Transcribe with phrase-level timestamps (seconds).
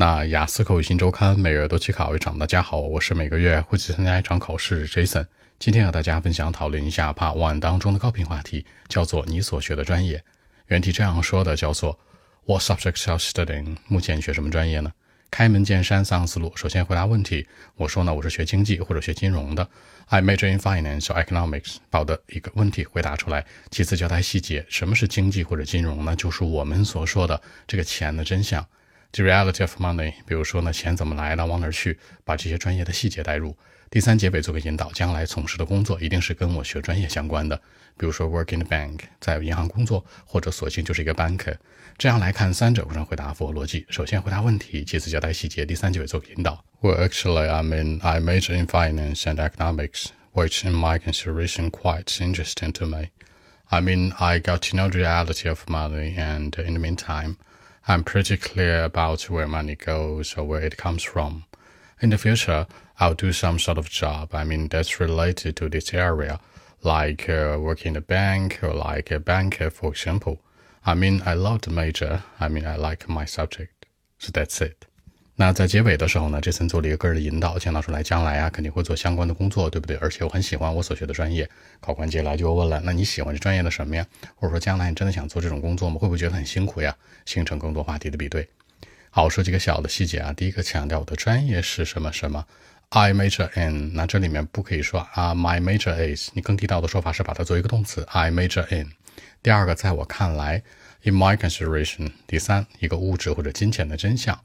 [0.00, 5.26] 那雅思口语新周刊每月都去考一场，大家好，我是每个月会去参加一场考试，Jason。
[5.58, 10.24] 今天和大家分享讨论一下 Part One 当中的高频话题，叫做你所学的专业。
[10.68, 12.00] 原题这样说的，叫做
[12.46, 13.76] What subjects are studying？
[13.88, 14.90] 目前学什么专业呢？
[15.30, 16.50] 开门见山，三个思路。
[16.56, 17.46] 首先回答问题，
[17.76, 19.68] 我说呢，我是学经济或者学金融的
[20.06, 21.76] ，I major in finance or economics。
[21.90, 23.44] 把我的一个问题回答出来。
[23.70, 26.16] 其次交代细节，什么是经济或者金融呢？
[26.16, 28.66] 就是我们所说的这个钱的真相。
[29.11, 33.55] The reality of money，比如说呢，钱怎么来的，往哪儿去，把这些专业的细节带入。
[33.89, 37.55] 第三结尾做个引导，将来从事的工作一定是跟我学专业相关的，
[37.97, 41.55] 比如说 work in the bank，在银行工作，或者索性就是一个 banker。
[41.97, 43.85] 这样来看，三者互相回答符合逻辑。
[43.89, 46.61] 首先回答问题，其次交代细节，第三结尾做个引导。
[46.81, 52.73] Well, actually, I mean, I major in finance and economics, which in my consideration quite interesting
[52.73, 53.11] to me.
[53.69, 57.37] I mean, I got to know the reality of money, and in the meantime.
[57.88, 61.44] I'm pretty clear about where money goes or where it comes from.
[62.00, 62.66] In the future,
[62.98, 64.34] I'll do some sort of job.
[64.34, 66.40] I mean, that's related to this area,
[66.82, 70.40] like uh, working in a bank or like a banker, for example.
[70.84, 72.22] I mean, I love the major.
[72.38, 73.86] I mean, I like my subject.
[74.18, 74.86] So that's it.
[75.40, 79.96] 那在结尾的时候呢，这森做了一个个人的引导，强调出来将来啊肯定会做相关的工作，对不对？
[79.96, 81.48] 而且我很喜欢我所学的专业。
[81.80, 84.06] 考官接下来就问了，那你喜欢这专业的什么呀？
[84.34, 85.96] 或者说将来你真的想做这种工作吗？
[85.98, 86.94] 会不会觉得很辛苦呀？
[87.24, 88.46] 形成更多话题的比对。
[89.08, 90.30] 好，我说几个小的细节啊。
[90.34, 92.44] 第一个强调我的专业是什么什么
[92.90, 93.94] ，I major in。
[93.94, 96.28] 那这里面不可以说啊，My major is。
[96.34, 98.92] 你更地道的说法是把它做一个动词，I major in。
[99.42, 100.62] 第二个，在我看来
[101.00, 102.10] ，In my consideration。
[102.26, 104.38] 第三，一个物质或者金钱的真相。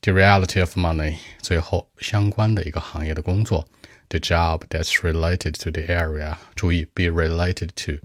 [0.00, 3.68] The reality of money，最后相关的一个行业的工作
[4.08, 8.00] ，the job that's related to the area，注意 be related to。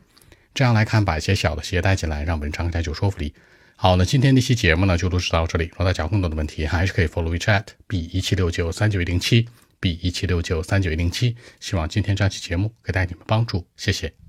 [0.56, 3.34] 这样来看，把一些小的细节带进来，让文章更加有说服力。
[3.76, 5.66] 好，那今天这期节目呢，就录制到这里。
[5.66, 9.48] 如果大家有更多的问题，还是可以 follow WeChat b 一七六九三九一零七
[9.80, 11.36] b 一七六九三九一零七。
[11.60, 14.23] 希望今天这期节目可以带你们帮助，谢谢。